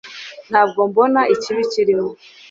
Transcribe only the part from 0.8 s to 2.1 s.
mbona ikibi kirimo